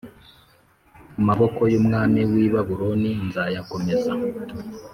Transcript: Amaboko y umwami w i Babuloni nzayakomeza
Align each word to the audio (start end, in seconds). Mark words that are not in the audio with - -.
Amaboko 1.19 1.61
y 1.71 1.75
umwami 1.81 2.19
w 2.31 2.31
i 2.45 2.47
Babuloni 2.53 3.11
nzayakomeza 3.27 4.11